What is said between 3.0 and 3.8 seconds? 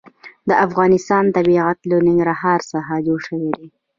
جوړ شوی دی.